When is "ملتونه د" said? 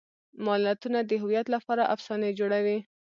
0.45-1.11